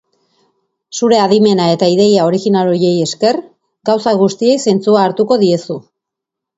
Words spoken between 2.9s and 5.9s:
esker, gauza guztiei zentzua hartuko diezu.